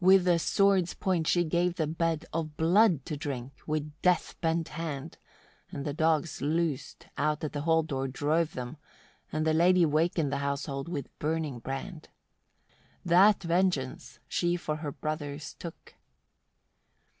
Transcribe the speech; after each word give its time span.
With 0.16 0.24
the 0.24 0.38
sword's 0.40 0.94
point 0.94 1.28
she 1.28 1.44
gave 1.44 1.76
the 1.76 1.86
bed 1.86 2.26
of 2.32 2.56
blood 2.56 3.04
to 3.04 3.16
drink 3.16 3.52
with 3.68 3.92
death 4.02 4.34
bent 4.40 4.70
hand, 4.70 5.16
and 5.70 5.84
the 5.84 5.92
dogs 5.94 6.42
loosed, 6.42 7.06
out 7.16 7.44
at 7.44 7.52
the 7.52 7.60
hall 7.60 7.84
door 7.84 8.08
drove 8.08 8.54
them, 8.54 8.78
and 9.30 9.46
the 9.46 9.54
lady 9.54 9.86
wakened 9.86 10.32
the 10.32 10.38
household 10.38 10.88
with 10.88 11.16
burning 11.20 11.60
brand. 11.60 12.08
That 13.04 13.44
vengeance 13.44 14.18
she 14.26 14.56
for 14.56 14.74
her 14.78 14.90
brothers 14.90 15.54
took. 15.54 15.94